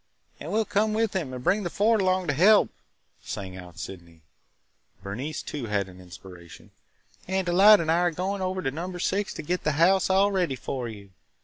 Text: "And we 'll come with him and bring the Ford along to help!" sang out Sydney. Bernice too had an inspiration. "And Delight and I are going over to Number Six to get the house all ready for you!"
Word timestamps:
"And 0.39 0.51
we 0.51 0.57
'll 0.59 0.65
come 0.65 0.93
with 0.95 1.15
him 1.15 1.31
and 1.31 1.43
bring 1.43 1.61
the 1.61 1.69
Ford 1.69 2.01
along 2.01 2.25
to 2.25 2.33
help!" 2.33 2.71
sang 3.21 3.55
out 3.55 3.77
Sydney. 3.77 4.21
Bernice 5.03 5.43
too 5.43 5.67
had 5.67 5.87
an 5.87 6.01
inspiration. 6.01 6.71
"And 7.27 7.45
Delight 7.45 7.79
and 7.79 7.91
I 7.91 7.99
are 7.99 8.09
going 8.11 8.41
over 8.41 8.63
to 8.63 8.71
Number 8.71 8.97
Six 8.97 9.31
to 9.35 9.43
get 9.43 9.63
the 9.63 9.73
house 9.73 10.09
all 10.09 10.31
ready 10.31 10.55
for 10.55 10.89
you!" 10.89 11.11